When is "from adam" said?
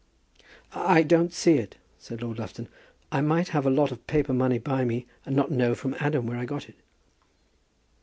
5.75-6.25